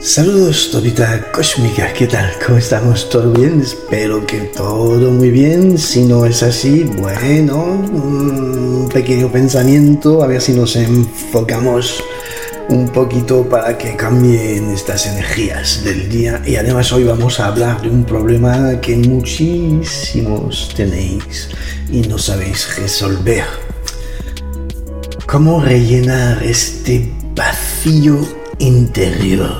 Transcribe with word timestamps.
Saludos, 0.00 0.70
Tobita 0.70 1.32
Cósmica, 1.32 1.92
¿qué 1.92 2.06
tal? 2.06 2.30
¿Cómo 2.46 2.58
estamos? 2.58 3.08
¿Todo 3.08 3.32
bien? 3.32 3.60
Espero 3.60 4.24
que 4.24 4.38
todo 4.54 5.10
muy 5.10 5.30
bien. 5.30 5.76
Si 5.76 6.04
no 6.04 6.24
es 6.24 6.42
así, 6.42 6.84
bueno, 6.84 7.56
un 7.64 8.88
pequeño 8.92 9.32
pensamiento, 9.32 10.22
a 10.22 10.26
ver 10.26 10.40
si 10.40 10.52
nos 10.52 10.76
enfocamos 10.76 12.04
un 12.68 12.88
poquito 12.90 13.48
para 13.48 13.76
que 13.76 13.96
cambien 13.96 14.70
estas 14.70 15.06
energías 15.06 15.82
del 15.82 16.08
día. 16.08 16.40
Y 16.46 16.56
además 16.56 16.92
hoy 16.92 17.04
vamos 17.04 17.40
a 17.40 17.48
hablar 17.48 17.82
de 17.82 17.90
un 17.90 18.04
problema 18.04 18.80
que 18.80 18.96
muchísimos 18.96 20.70
tenéis 20.76 21.48
y 21.90 22.02
no 22.02 22.18
sabéis 22.18 22.76
resolver. 22.76 23.44
¿Cómo 25.26 25.60
rellenar 25.60 26.42
este 26.42 27.10
vacío 27.34 28.18
interior? 28.58 29.50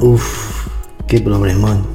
Uf, 0.00 0.66
qué 1.06 1.20
problemón. 1.20 1.86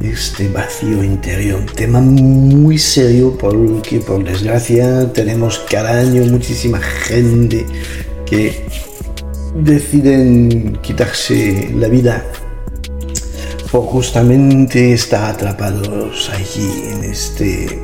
Este 0.00 0.48
vacío 0.48 1.02
interior. 1.02 1.60
Tema 1.74 2.00
muy 2.00 2.78
serio 2.78 3.36
porque 3.38 3.98
por 3.98 4.24
desgracia 4.24 5.12
tenemos 5.12 5.58
cada 5.70 6.00
año 6.00 6.24
muchísima 6.24 6.78
gente 6.80 7.66
que 8.24 8.64
deciden 9.56 10.78
quitarse 10.82 11.70
la 11.74 11.88
vida 11.88 12.24
por 13.72 13.84
justamente 13.86 14.92
estar 14.92 15.34
atrapados 15.34 16.30
allí 16.30 16.84
en 16.90 17.04
este, 17.04 17.80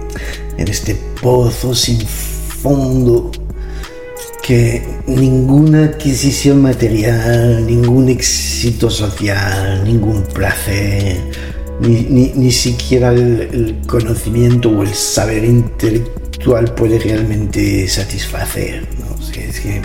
en 0.57 0.69
este 0.69 0.95
pozo 1.21 1.75
sin 1.75 2.01
fondo 2.07 3.31
que 4.45 4.83
ninguna 5.07 5.84
adquisición 5.84 6.61
material, 6.61 7.67
ningún 7.67 8.11
éxito 8.11 8.91
social, 8.91 9.83
ningún 9.84 10.23
placer, 10.23 11.17
ni, 11.81 12.53
siquiera 12.53 13.09
el, 13.11 13.81
conocimiento 13.87 14.69
o 14.69 14.83
el 14.83 14.92
saber 14.92 15.45
intelectual 15.45 16.75
puede 16.75 16.98
realmente 16.98 17.89
satisfacer. 17.89 18.87
es 19.34 19.61
que 19.61 19.81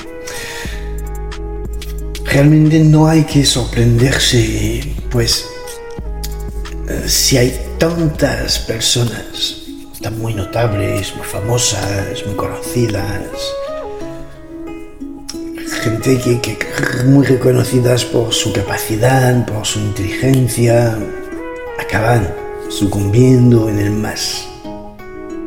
realmente 2.25 2.79
no 2.79 3.07
hay 3.07 3.23
que 3.23 3.45
sorprenderse, 3.45 4.81
pues 5.09 5.45
si 7.05 7.37
hay 7.37 7.57
tantas 7.77 8.59
personas 8.59 9.55
tan 10.01 10.19
muy 10.19 10.33
notables, 10.33 11.15
muy 11.15 11.25
famosas, 11.25 12.25
muy 12.25 12.35
conocidas, 12.35 13.23
gente 15.79 16.19
que, 16.41 16.57
muy 17.05 17.25
reconocidas 17.25 18.03
por 18.03 18.33
su 18.33 18.51
capacidad, 18.51 19.45
por 19.45 19.65
su 19.65 19.79
inteligencia, 19.79 20.97
acaban 21.79 22.33
sucumbiendo 22.69 23.69
en 23.69 23.79
el 23.79 23.91
más 23.91 24.47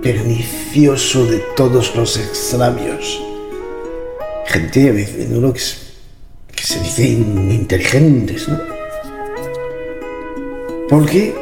pernicioso 0.03 1.27
de 1.27 1.39
todos 1.57 1.95
los 1.95 2.17
extravios. 2.17 3.23
Gente, 4.47 5.29
no 5.29 5.41
lo 5.41 5.53
que, 5.53 5.61
que 6.55 6.65
se 6.65 6.81
dice 6.81 7.07
inteligentes, 7.09 8.49
¿no? 8.49 8.59
Porque 10.89 11.35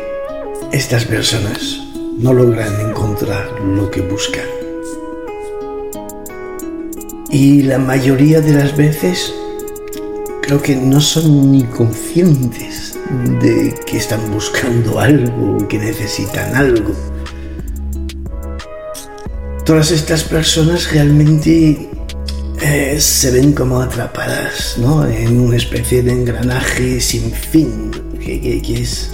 estas 0.73 1.05
personas 1.05 1.81
no 2.19 2.33
logran 2.33 2.91
encontrar 2.91 3.61
lo 3.61 3.91
que 3.91 4.01
buscan. 4.01 4.60
Y 7.31 7.63
la 7.63 7.79
mayoría 7.79 8.41
de 8.41 8.55
las 8.55 8.77
veces 8.77 9.33
creo 10.43 10.61
que 10.61 10.75
no 10.75 11.01
son 11.01 11.53
ni 11.53 11.63
conscientes 11.63 12.99
de 13.41 13.73
que 13.87 13.99
están 13.99 14.31
buscando 14.33 14.99
algo, 14.99 15.57
que 15.69 15.79
necesitan 15.79 16.57
algo. 16.57 16.93
Todas 19.65 19.93
estas 19.93 20.25
personas 20.25 20.91
realmente 20.93 21.89
eh, 22.63 22.97
se 23.01 23.31
ven 23.31 23.53
como 23.53 23.81
atrapadas 23.81 24.77
¿no? 24.79 25.07
en 25.07 25.39
una 25.39 25.57
especie 25.57 26.03
de 26.03 26.11
engranaje 26.11 27.01
sin 27.01 27.31
fin, 27.31 27.93
que, 28.19 28.61
que 28.61 28.83
es 28.83 29.11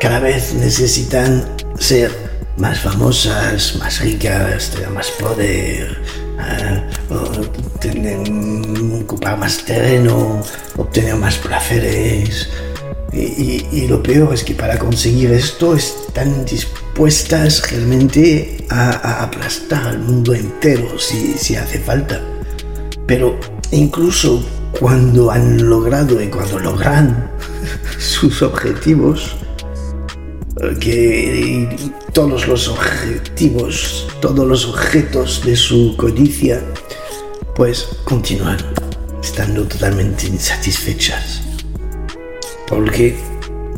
cada 0.00 0.18
vez 0.18 0.52
necesitan 0.54 1.48
ser 1.78 2.10
más 2.56 2.80
famosas, 2.80 3.76
más 3.76 4.00
ricas, 4.00 4.70
tener 4.70 4.90
más 4.90 5.10
poder, 5.12 5.96
tener, 7.80 8.18
ocupar 9.02 9.38
más 9.38 9.64
terreno, 9.64 10.42
obtener 10.76 11.16
más 11.16 11.36
placeres. 11.36 12.48
Y, 13.12 13.86
lo 13.86 14.02
peor 14.02 14.34
es 14.34 14.44
que 14.44 14.54
para 14.54 14.78
conseguir 14.78 15.30
esto 15.32 15.74
están 15.74 16.44
dispuestas 16.44 17.70
realmente 17.70 18.66
a, 18.68 19.22
aplastar 19.22 19.86
al 19.86 19.98
mundo 20.00 20.34
entero 20.34 20.98
si, 20.98 21.34
si 21.34 21.56
hace 21.56 21.78
falta. 21.78 22.20
Pero 23.06 23.38
incluso 23.70 24.44
cuando 24.78 25.30
han 25.30 25.68
logrado 25.68 26.20
y 26.20 26.26
cuando 26.26 26.58
logran 26.58 27.30
sus 27.98 28.42
objetivos, 28.42 29.36
que 30.80 31.76
todos 32.12 32.48
los 32.48 32.68
objetivos, 32.68 34.08
todos 34.20 34.46
los 34.46 34.66
objetos 34.66 35.44
de 35.44 35.54
su 35.54 35.94
codicia, 35.96 36.62
pues 37.54 37.86
continúan 38.04 38.56
estando 39.22 39.64
totalmente 39.64 40.26
insatisfechas. 40.26 41.42
Porque 42.66 43.16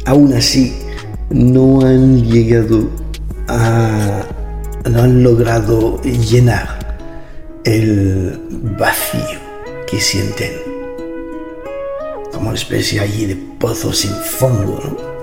aún 0.04 0.32
así 0.32 0.78
no 1.30 1.84
han 1.84 2.22
llegado 2.24 2.88
a, 3.48 4.24
no 4.88 5.02
han 5.02 5.22
logrado 5.22 6.00
llenar 6.02 6.96
el 7.64 8.40
vacío 8.78 9.40
que 9.86 10.00
sienten. 10.00 10.52
Como 12.32 12.50
una 12.50 12.58
especie 12.58 13.00
allí 13.00 13.26
de 13.26 13.36
pozo 13.58 13.92
sin 13.92 14.12
fondo, 14.12 14.80
¿no? 14.84 15.17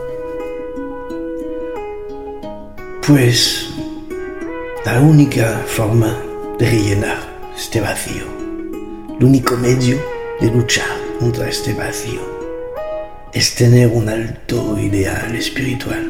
Pues 3.07 3.67
la 4.83 4.99
única 4.99 5.63
forma 5.67 6.19
de 6.57 6.67
rellenar 6.67 7.51
este 7.55 7.79
vacío, 7.79 8.23
el 9.19 9.23
único 9.23 9.55
medio 9.57 9.99
de 10.41 10.47
luchar 10.49 10.87
contra 11.19 11.47
este 11.47 11.75
vacío, 11.75 12.19
es 13.31 13.53
tener 13.53 13.89
un 13.89 14.09
alto 14.09 14.79
ideal 14.79 15.35
espiritual. 15.35 16.03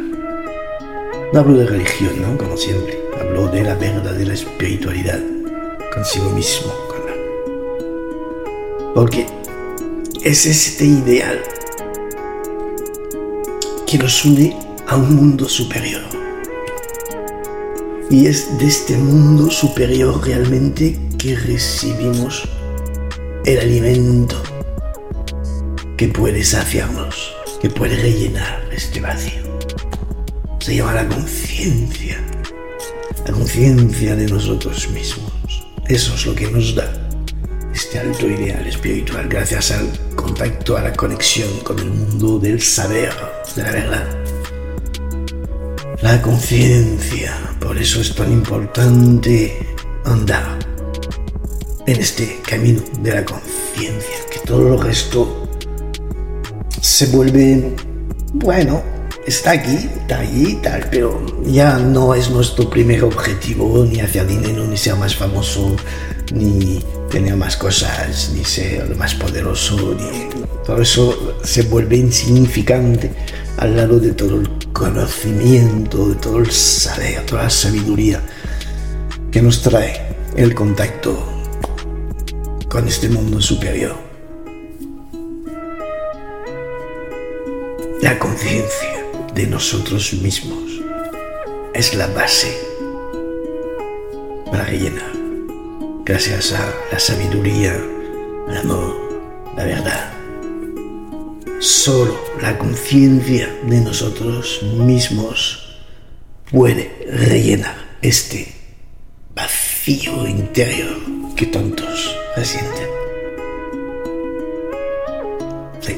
No 1.33 1.39
hablo 1.41 1.57
de 1.57 1.65
religión, 1.65 2.21
¿no? 2.21 2.37
Como 2.37 2.55
siempre. 2.55 2.97
Hablo 3.19 3.49
de 3.49 3.63
la 3.63 3.75
verdadera 3.75 4.33
espiritualidad 4.33 5.19
consigo 5.93 6.29
mismo. 6.29 6.71
Porque 8.93 9.25
es 10.23 10.45
este 10.45 10.85
ideal 10.85 11.43
que 13.85 13.97
nos 13.97 14.23
une 14.23 14.57
a 14.87 14.95
un 14.95 15.13
mundo 15.13 15.49
superior 15.49 16.24
y 18.09 18.27
es 18.27 18.57
de 18.59 18.67
este 18.67 18.97
mundo 18.97 19.49
superior 19.49 20.25
realmente 20.25 20.99
que 21.17 21.35
recibimos 21.35 22.47
el 23.45 23.59
alimento 23.59 24.41
que 25.97 26.07
puede 26.09 26.43
saciarnos, 26.43 27.33
que 27.61 27.69
puede 27.69 27.95
rellenar 27.95 28.67
este 28.71 29.01
vacío. 29.01 29.43
Se 30.59 30.75
llama 30.75 30.93
la 30.93 31.07
conciencia, 31.07 32.19
la 33.25 33.33
conciencia 33.33 34.15
de 34.15 34.27
nosotros 34.27 34.89
mismos. 34.89 35.31
Eso 35.87 36.15
es 36.15 36.25
lo 36.25 36.35
que 36.35 36.49
nos 36.49 36.75
da 36.75 36.91
este 37.73 37.99
alto 37.99 38.27
ideal 38.27 38.65
espiritual 38.65 39.27
gracias 39.27 39.71
al 39.71 39.87
contacto, 40.15 40.77
a 40.77 40.81
la 40.81 40.93
conexión 40.93 41.49
con 41.59 41.77
el 41.79 41.91
mundo 41.91 42.39
del 42.39 42.61
saber, 42.61 43.13
de 43.55 43.63
la 43.63 43.71
verdad. 43.71 44.24
La 46.05 46.21
conciencia, 46.21 47.35
por 47.59 47.79
eso 47.79 47.99
es 47.99 48.13
tan 48.13 48.31
importante 48.31 49.57
andar 50.05 50.59
en 51.87 51.99
este 51.99 52.41
camino 52.47 52.79
de 53.01 53.11
la 53.11 53.25
conciencia, 53.25 54.15
que 54.29 54.37
todo 54.45 54.69
lo 54.69 54.77
resto 54.77 55.49
se 56.79 57.07
vuelve, 57.07 57.73
bueno, 58.33 58.83
está 59.25 59.53
aquí, 59.53 59.89
está 59.97 60.19
allí, 60.19 60.59
tal, 60.61 60.87
pero 60.91 61.25
ya 61.43 61.79
no 61.79 62.13
es 62.13 62.29
nuestro 62.29 62.69
primer 62.69 63.03
objetivo, 63.03 63.83
ni 63.83 63.99
hacer 63.99 64.27
dinero, 64.27 64.63
ni 64.67 64.77
ser 64.77 64.97
más 64.97 65.15
famoso, 65.15 65.75
ni 66.31 66.83
tener 67.09 67.35
más 67.35 67.57
cosas, 67.57 68.31
ni 68.35 68.45
ser 68.45 68.95
más 68.95 69.15
poderoso, 69.15 69.95
ni 69.99 70.29
todo 70.67 70.83
eso 70.83 71.35
se 71.43 71.63
vuelve 71.63 71.97
insignificante 71.97 73.11
al 73.57 73.75
lado 73.75 73.99
de 73.99 74.11
todo 74.11 74.43
conocimiento, 74.75 76.09
de 76.09 76.15
todo 76.15 76.39
el 76.39 76.51
saber, 76.51 77.25
toda 77.25 77.43
la 77.43 77.49
sabiduría 77.49 78.21
que 79.31 79.41
nos 79.41 79.61
trae 79.61 80.01
el 80.35 80.53
contacto 80.53 81.17
con 82.67 82.85
este 82.85 83.07
mundo 83.07 83.39
superior. 83.41 83.95
La 88.01 88.19
conciencia 88.19 89.05
de 89.33 89.47
nosotros 89.47 90.13
mismos 90.15 90.81
es 91.73 91.95
la 91.95 92.07
base 92.07 92.53
para 94.51 94.65
rellenar. 94.65 95.13
Gracias 96.03 96.51
a 96.51 96.69
la 96.91 96.99
sabiduría, 96.99 97.81
al 98.49 98.57
amor, 98.57 98.93
la 99.55 99.63
verdad. 99.63 100.14
Solo 101.65 102.15
la 102.43 102.59
conciencia 102.59 103.51
de 103.63 103.81
nosotros 103.81 104.61
mismos 104.61 105.79
puede 106.51 107.07
rellenar 107.09 107.97
este 108.03 108.53
vacío 109.33 110.27
interior 110.27 110.95
que 111.35 111.47
tantos 111.47 112.15
resienten. 112.35 112.87
Sí. 115.81 115.97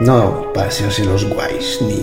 No 0.00 0.52
para 0.52 0.66
hacerse 0.66 1.04
los 1.04 1.24
guays 1.24 1.78
ni 1.82 2.02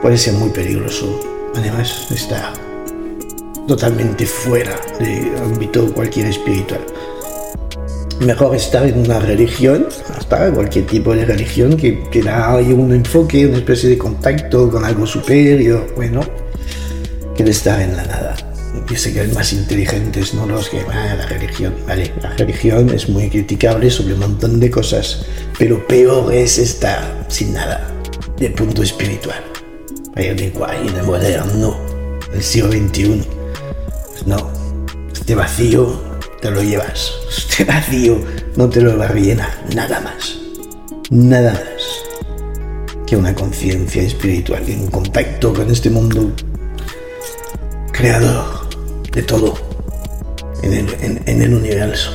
puede 0.00 0.16
ser 0.18 0.34
muy 0.34 0.50
peligroso. 0.50 1.18
Además, 1.56 2.12
está 2.12 2.52
totalmente 3.66 4.24
fuera 4.24 4.78
del 5.00 5.36
ámbito 5.38 5.92
cualquier 5.92 6.26
espiritual. 6.26 6.80
Mejor 8.20 8.54
estar 8.54 8.86
en 8.86 8.98
una 8.98 9.18
religión, 9.18 9.88
hasta 10.16 10.50
cualquier 10.52 10.86
tipo 10.86 11.14
de 11.14 11.24
religión, 11.24 11.76
que, 11.76 12.02
que 12.10 12.22
da 12.22 12.56
un 12.56 12.92
enfoque, 12.92 13.46
una 13.46 13.58
especie 13.58 13.90
de 13.90 13.98
contacto 13.98 14.70
con 14.70 14.84
algo 14.84 15.06
superior, 15.06 15.86
bueno, 15.96 16.20
que 17.34 17.42
de 17.42 17.50
estar 17.50 17.80
en 17.80 17.96
la 17.96 18.04
nada. 18.04 18.36
Sé 18.96 19.14
que 19.14 19.24
los 19.24 19.34
más 19.34 19.52
inteligentes 19.54 20.34
no 20.34 20.46
los 20.46 20.68
que 20.68 20.82
van 20.84 20.98
a 20.98 21.14
la 21.14 21.26
religión, 21.26 21.74
¿vale? 21.86 22.12
La 22.20 22.30
religión 22.36 22.90
es 22.90 23.08
muy 23.08 23.30
criticable 23.30 23.90
sobre 23.90 24.12
un 24.12 24.20
montón 24.20 24.60
de 24.60 24.70
cosas, 24.70 25.24
pero 25.58 25.86
peor 25.86 26.32
es 26.32 26.58
estar 26.58 27.24
sin 27.28 27.54
nada 27.54 27.90
de 28.36 28.50
punto 28.50 28.82
espiritual. 28.82 29.42
Vaya 30.14 30.34
de 30.34 30.50
guay, 30.50 30.90
de 30.90 31.02
moderno, 31.04 31.74
del 32.32 32.42
siglo 32.42 32.70
XXI. 32.70 33.22
No, 34.26 34.50
este 35.10 35.34
vacío 35.34 36.11
te 36.42 36.50
lo 36.50 36.62
llevas. 36.62 37.10
Este 37.34 37.64
vacío 37.64 38.18
no 38.56 38.68
te 38.68 38.82
lo 38.82 38.98
va 38.98 39.06
a 39.06 39.08
rellenar 39.08 39.50
nada 39.74 40.00
más. 40.00 40.36
Nada 41.10 41.52
más 41.52 43.06
que 43.06 43.16
una 43.16 43.34
conciencia 43.34 44.02
espiritual 44.02 44.62
en 44.68 44.88
contacto 44.88 45.54
con 45.54 45.70
este 45.70 45.88
mundo 45.88 46.32
creador 47.92 48.68
de 49.10 49.22
todo 49.22 49.54
en 50.62 50.72
el, 50.74 51.22
en 51.24 51.42
el 51.42 51.54
universo. 51.54 52.10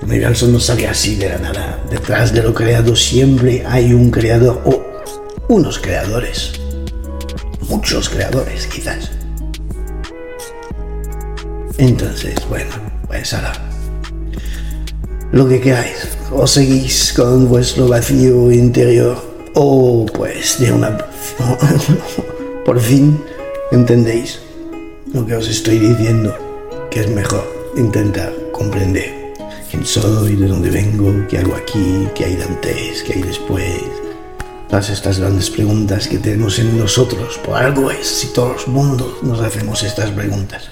El 0.00 0.08
universo 0.08 0.46
no 0.46 0.60
sale 0.60 0.88
así 0.88 1.16
de 1.16 1.28
la 1.28 1.38
nada. 1.38 1.84
Detrás 1.90 2.32
de 2.32 2.42
lo 2.42 2.54
creado 2.54 2.96
siempre 2.96 3.62
hay 3.66 3.92
un 3.92 4.10
creador 4.10 4.62
o 4.64 4.82
unos 5.48 5.78
creadores 5.78 6.58
muchos 7.68 8.08
creadores, 8.08 8.66
quizás. 8.66 9.10
Entonces, 11.76 12.34
bueno, 12.48 12.70
pues 13.08 13.34
ahora, 13.34 13.52
lo 15.32 15.48
que 15.48 15.60
queráis, 15.60 16.08
o 16.30 16.46
seguís 16.46 17.12
con 17.14 17.48
vuestro 17.48 17.88
vacío 17.88 18.52
interior, 18.52 19.16
o 19.54 20.06
pues 20.06 20.58
de 20.60 20.72
una... 20.72 20.96
por 22.64 22.78
fin 22.80 23.18
entendéis 23.72 24.40
lo 25.12 25.26
que 25.26 25.34
os 25.34 25.48
estoy 25.48 25.78
diciendo, 25.78 26.36
que 26.90 27.00
es 27.00 27.08
mejor 27.08 27.72
intentar 27.76 28.32
comprender 28.52 29.34
quién 29.70 29.86
soy, 29.86 30.36
de 30.36 30.48
dónde 30.48 30.70
vengo, 30.70 31.26
qué 31.28 31.38
hago 31.38 31.54
aquí, 31.54 32.08
qué 32.14 32.26
hay 32.26 32.42
antes, 32.42 33.02
qué 33.02 33.14
hay 33.14 33.22
después. 33.22 33.82
Todas 34.68 34.90
estas 34.90 35.18
grandes 35.18 35.48
preguntas 35.48 36.08
que 36.08 36.18
tenemos 36.18 36.58
en 36.58 36.78
nosotros, 36.78 37.38
por 37.38 37.56
algo 37.56 37.90
es, 37.90 38.06
si 38.06 38.28
todo 38.28 38.54
el 38.54 38.70
mundo 38.70 39.18
nos 39.22 39.40
hacemos 39.40 39.82
estas 39.82 40.10
preguntas. 40.10 40.68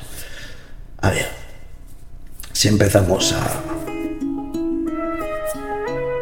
A 1.01 1.11
ver, 1.11 1.46
si 2.57 2.69
empezamos 2.69 3.35
a, 3.35 3.63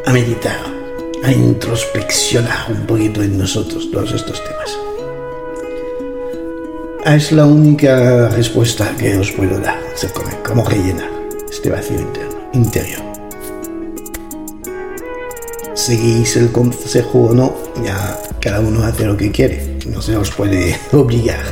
a 0.05 0.11
meditar, 0.11 0.59
a 1.23 1.31
introspeccionar 1.31 2.69
un 2.71 2.85
poquito 2.85 3.23
en 3.23 3.37
nosotros 3.37 3.89
todos 3.89 4.11
estos 4.11 4.43
temas. 4.43 4.77
Es 7.05 7.31
la 7.31 7.45
única 7.45 8.27
respuesta 8.27 8.93
que 8.97 9.15
os 9.15 9.31
puedo 9.31 9.57
dar, 9.61 9.79
cómo 10.43 10.65
rellenar 10.65 11.09
este 11.49 11.69
vacío 11.69 12.01
interno, 12.01 12.49
interior 12.51 13.01
seguís 15.73 16.35
el 16.37 16.51
consejo 16.51 17.25
o 17.25 17.33
no, 17.33 17.55
ya 17.83 18.19
cada 18.39 18.59
uno 18.59 18.83
hace 18.83 19.05
lo 19.05 19.15
que 19.15 19.29
quiere, 19.29 19.77
no 19.87 20.01
se 20.01 20.17
os 20.17 20.31
puede 20.31 20.75
obligar. 20.91 21.45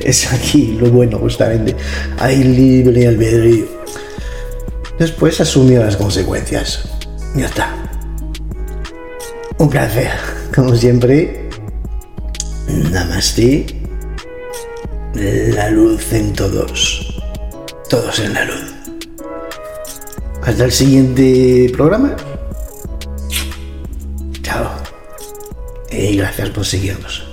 Es 0.00 0.30
aquí 0.30 0.76
lo 0.78 0.90
bueno, 0.90 1.18
justamente. 1.18 1.74
Hay 2.18 2.44
libre 2.44 3.08
albedrío. 3.08 3.81
Después 5.02 5.40
asumir 5.40 5.80
las 5.80 5.96
consecuencias. 5.96 6.84
Ya 7.34 7.46
está. 7.46 7.74
Un 9.58 9.68
placer, 9.68 10.12
como 10.54 10.76
siempre. 10.76 11.48
Namaste. 12.68 13.66
La 15.12 15.70
luz 15.70 16.12
en 16.12 16.32
todos. 16.34 17.20
Todos 17.90 18.16
en 18.20 18.32
la 18.32 18.44
luz. 18.44 18.72
Hasta 20.44 20.66
el 20.66 20.70
siguiente 20.70 21.72
programa. 21.76 22.14
y 25.90 26.16
gracias 26.16 26.50
por 26.50 26.64
seguirnos. 26.64 27.31